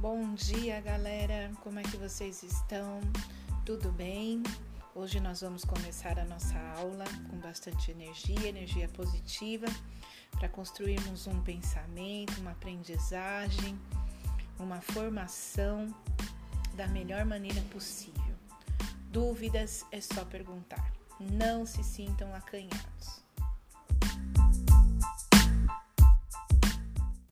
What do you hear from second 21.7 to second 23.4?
sintam acanhados.